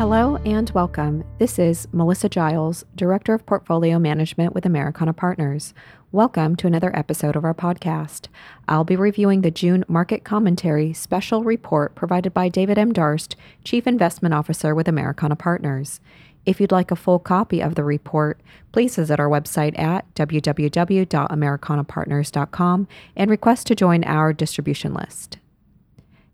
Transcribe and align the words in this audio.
Hello 0.00 0.36
and 0.46 0.70
welcome. 0.70 1.22
This 1.36 1.58
is 1.58 1.86
Melissa 1.92 2.30
Giles, 2.30 2.86
Director 2.94 3.34
of 3.34 3.44
Portfolio 3.44 3.98
Management 3.98 4.54
with 4.54 4.64
Americana 4.64 5.12
Partners. 5.12 5.74
Welcome 6.10 6.56
to 6.56 6.66
another 6.66 6.90
episode 6.96 7.36
of 7.36 7.44
our 7.44 7.52
podcast. 7.52 8.28
I'll 8.66 8.84
be 8.84 8.96
reviewing 8.96 9.42
the 9.42 9.50
June 9.50 9.84
market 9.88 10.24
commentary 10.24 10.94
special 10.94 11.44
report 11.44 11.96
provided 11.96 12.32
by 12.32 12.48
David 12.48 12.78
M. 12.78 12.94
Darst, 12.94 13.36
Chief 13.62 13.86
Investment 13.86 14.32
Officer 14.32 14.74
with 14.74 14.88
Americana 14.88 15.36
Partners. 15.36 16.00
If 16.46 16.62
you'd 16.62 16.72
like 16.72 16.90
a 16.90 16.96
full 16.96 17.18
copy 17.18 17.60
of 17.60 17.74
the 17.74 17.84
report, 17.84 18.40
please 18.72 18.96
visit 18.96 19.20
our 19.20 19.28
website 19.28 19.78
at 19.78 20.06
www.americanapartners.com 20.14 22.88
and 23.16 23.30
request 23.30 23.66
to 23.66 23.74
join 23.74 24.04
our 24.04 24.32
distribution 24.32 24.94
list. 24.94 25.36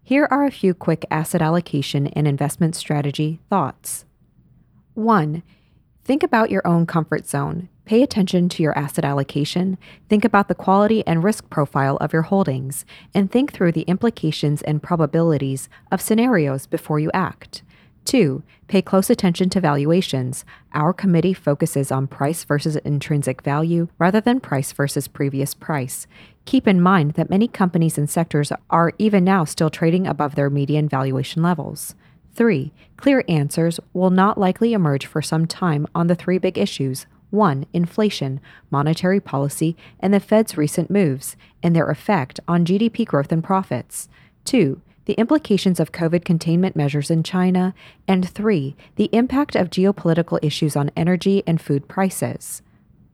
Here 0.08 0.28
are 0.30 0.44
a 0.44 0.52
few 0.52 0.72
quick 0.72 1.04
asset 1.10 1.42
allocation 1.42 2.06
and 2.06 2.28
investment 2.28 2.76
strategy 2.76 3.40
thoughts. 3.50 4.04
1. 4.94 5.42
Think 6.04 6.22
about 6.22 6.48
your 6.48 6.64
own 6.64 6.86
comfort 6.86 7.26
zone. 7.26 7.68
Pay 7.86 8.04
attention 8.04 8.48
to 8.50 8.62
your 8.62 8.78
asset 8.78 9.04
allocation, 9.04 9.76
think 10.08 10.24
about 10.24 10.46
the 10.46 10.54
quality 10.54 11.04
and 11.08 11.24
risk 11.24 11.50
profile 11.50 11.96
of 11.96 12.12
your 12.12 12.22
holdings, 12.22 12.84
and 13.14 13.32
think 13.32 13.52
through 13.52 13.72
the 13.72 13.82
implications 13.82 14.62
and 14.62 14.80
probabilities 14.80 15.68
of 15.90 16.00
scenarios 16.00 16.68
before 16.68 17.00
you 17.00 17.10
act. 17.12 17.64
Two, 18.06 18.44
pay 18.68 18.82
close 18.82 19.10
attention 19.10 19.50
to 19.50 19.60
valuations. 19.60 20.44
Our 20.72 20.92
committee 20.92 21.34
focuses 21.34 21.90
on 21.90 22.06
price 22.06 22.44
versus 22.44 22.76
intrinsic 22.76 23.42
value 23.42 23.88
rather 23.98 24.20
than 24.20 24.38
price 24.38 24.70
versus 24.70 25.08
previous 25.08 25.54
price. 25.54 26.06
Keep 26.44 26.68
in 26.68 26.80
mind 26.80 27.14
that 27.14 27.28
many 27.28 27.48
companies 27.48 27.98
and 27.98 28.08
sectors 28.08 28.52
are 28.70 28.92
even 28.98 29.24
now 29.24 29.44
still 29.44 29.70
trading 29.70 30.06
above 30.06 30.36
their 30.36 30.48
median 30.48 30.88
valuation 30.88 31.42
levels. 31.42 31.96
3. 32.36 32.72
Clear 32.96 33.24
answers 33.28 33.80
will 33.92 34.10
not 34.10 34.38
likely 34.38 34.72
emerge 34.72 35.04
for 35.04 35.20
some 35.20 35.44
time 35.44 35.84
on 35.92 36.06
the 36.06 36.14
three 36.14 36.38
big 36.38 36.56
issues 36.56 37.06
1. 37.30 37.66
Inflation, 37.72 38.40
monetary 38.70 39.18
policy, 39.18 39.76
and 39.98 40.14
the 40.14 40.20
Fed's 40.20 40.56
recent 40.56 40.90
moves, 40.90 41.36
and 41.60 41.74
their 41.74 41.90
effect 41.90 42.38
on 42.46 42.64
GDP 42.64 43.04
growth 43.04 43.32
and 43.32 43.42
profits. 43.42 44.08
2 44.44 44.80
the 45.06 45.14
implications 45.14 45.80
of 45.80 45.92
COVID 45.92 46.24
containment 46.24 46.76
measures 46.76 47.10
in 47.10 47.22
China, 47.22 47.74
and 48.06 48.28
three, 48.28 48.76
the 48.96 49.08
impact 49.12 49.56
of 49.56 49.70
geopolitical 49.70 50.38
issues 50.42 50.76
on 50.76 50.90
energy 50.96 51.42
and 51.46 51.60
food 51.60 51.88
prices. 51.88 52.62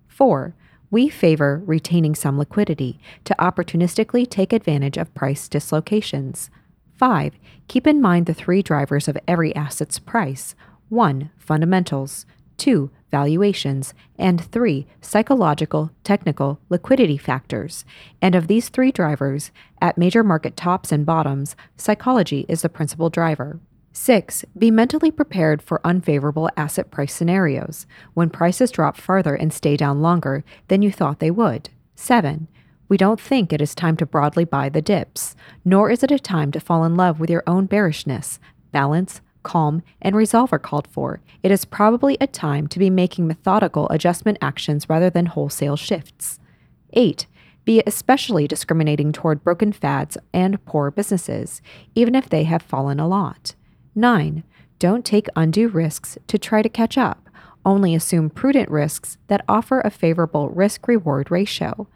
Four, 0.09 0.55
we 0.91 1.09
favor 1.09 1.63
retaining 1.65 2.15
some 2.15 2.39
liquidity 2.39 2.99
to 3.25 3.37
opportunistically 3.39 4.29
take 4.29 4.53
advantage 4.53 4.99
of 4.99 5.15
price 5.15 5.49
dislocations. 5.49 6.51
5. 6.97 7.35
Keep 7.69 7.87
in 7.87 8.01
mind 8.01 8.27
the 8.27 8.35
three 8.35 8.63
drivers 8.63 9.09
of 9.09 9.17
every 9.27 9.55
asset's 9.57 9.99
price 9.99 10.55
1. 10.89 11.31
Fundamentals, 11.39 12.27
2 12.59 12.91
valuations, 13.13 13.95
and 14.19 14.45
three, 14.45 14.89
psychological, 15.01 15.93
technical, 16.03 16.59
liquidity 16.69 17.17
factors. 17.17 17.85
And 18.21 18.35
of 18.35 18.49
these 18.49 18.71
three 18.71 18.91
drivers, 18.91 19.53
at 19.81 19.97
major 19.97 20.25
market 20.25 20.57
tops 20.57 20.91
and 20.91 21.07
bottoms, 21.07 21.55
psychology 21.77 22.45
is 22.49 22.63
the 22.63 22.69
principal 22.69 23.09
driver. 23.11 23.61
6. 23.93 24.45
Be 24.59 24.71
mentally 24.71 25.11
prepared 25.11 25.63
for 25.63 25.87
unfavorable 25.87 26.51
asset 26.57 26.91
price 26.91 27.13
scenarios, 27.13 27.87
when 28.15 28.31
prices 28.31 28.71
drop 28.71 28.97
farther 28.97 29.35
and 29.35 29.53
stay 29.53 29.77
down 29.77 30.03
longer 30.03 30.43
than 30.69 30.83
you 30.83 30.91
thought 30.91 31.21
they 31.21 31.31
would. 31.31 31.69
7. 31.95 32.49
We 32.89 32.97
don't 32.97 33.21
think 33.21 33.53
it 33.53 33.63
is 33.63 33.75
time 33.75 33.97
to 33.99 34.07
broadly 34.07 34.45
buy 34.45 34.69
the 34.69 34.83
dips, 34.83 35.37
nor 35.65 35.91
is 35.91 36.03
it 36.03 36.11
a 36.11 36.19
time 36.19 36.51
to 36.53 36.61
fall 36.61 36.85
in 36.85 36.97
love 36.97 37.21
with 37.21 37.31
your 37.31 37.43
own 37.47 37.67
bearishness. 37.67 38.41
Balance, 38.71 39.21
calm, 39.43 39.83
and 40.01 40.15
resolve 40.17 40.53
are 40.53 40.59
called 40.59 40.87
for, 40.89 41.21
it 41.43 41.51
is 41.51 41.65
probably 41.65 42.17
a 42.21 42.27
time 42.27 42.67
to 42.69 42.79
be 42.79 42.91
making 42.91 43.27
methodical 43.27 43.89
adjustment 43.91 44.39
actions 44.41 44.89
rather 44.89 45.11
than 45.11 45.27
wholesale 45.27 45.77
shifts. 45.77 46.39
8. 46.93 47.27
Be 47.65 47.83
especially 47.87 48.49
discriminating 48.49 49.13
toward 49.13 49.45
broken 49.45 49.73
fads 49.73 50.19
and 50.33 50.65
poor 50.65 50.91
businesses, 50.91 51.63
even 51.95 52.15
if 52.15 52.29
they 52.29 52.45
have 52.45 52.63
fallen 52.63 52.99
a 52.99 53.07
lot. 53.09 53.55
9. 53.95 54.43
Don't 54.79 55.05
take 55.05 55.29
undue 55.37 55.69
risks 55.69 56.19
to 56.27 56.39
try 56.39 56.63
to 56.63 56.69
catch 56.69 56.99
up. 56.99 57.29
Only 57.65 57.95
assume 57.95 58.31
prudent 58.31 58.69
risks 58.69 59.19
that 59.29 59.45
offer 59.49 59.81
a 59.81 59.91
favorable 59.91 60.49
risk 60.49 60.89
reward 60.89 61.31
ratio. 61.31 61.87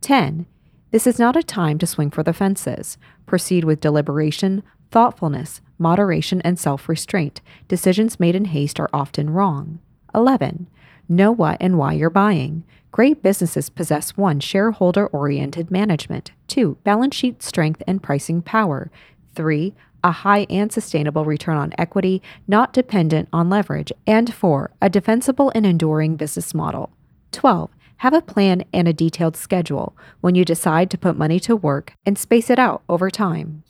10. 0.00 0.46
This 0.90 1.06
is 1.06 1.18
not 1.18 1.36
a 1.36 1.42
time 1.42 1.78
to 1.78 1.86
swing 1.86 2.10
for 2.10 2.22
the 2.22 2.32
fences. 2.32 2.96
Proceed 3.26 3.64
with 3.64 3.80
deliberation, 3.80 4.62
thoughtfulness, 4.90 5.60
moderation, 5.78 6.40
and 6.42 6.58
self 6.58 6.88
restraint. 6.88 7.40
Decisions 7.68 8.20
made 8.20 8.34
in 8.34 8.46
haste 8.46 8.80
are 8.80 8.90
often 8.92 9.30
wrong. 9.30 9.78
11. 10.14 10.66
Know 11.08 11.32
what 11.32 11.56
and 11.60 11.78
why 11.78 11.94
you're 11.94 12.10
buying. 12.10 12.64
Great 12.90 13.22
businesses 13.22 13.68
possess 13.70 14.16
1. 14.16 14.40
Shareholder 14.40 15.06
oriented 15.08 15.70
management, 15.70 16.32
2. 16.48 16.78
Balance 16.84 17.14
sheet 17.14 17.42
strength 17.42 17.82
and 17.86 18.02
pricing 18.02 18.42
power, 18.42 18.90
3. 19.34 19.74
A 20.04 20.10
high 20.10 20.46
and 20.48 20.72
sustainable 20.72 21.24
return 21.24 21.56
on 21.56 21.72
equity, 21.76 22.22
not 22.46 22.72
dependent 22.72 23.28
on 23.32 23.50
leverage, 23.50 23.92
and 24.06 24.32
4. 24.32 24.70
A 24.80 24.88
defensible 24.88 25.52
and 25.54 25.66
enduring 25.66 26.16
business 26.16 26.54
model. 26.54 26.90
12. 27.32 27.70
Have 27.98 28.14
a 28.14 28.22
plan 28.22 28.64
and 28.72 28.86
a 28.86 28.92
detailed 28.92 29.36
schedule 29.36 29.96
when 30.20 30.34
you 30.34 30.44
decide 30.44 30.90
to 30.90 30.98
put 30.98 31.16
money 31.16 31.40
to 31.40 31.56
work 31.56 31.94
and 32.06 32.16
space 32.16 32.48
it 32.48 32.58
out 32.58 32.82
over 32.88 33.10
time. 33.10 33.64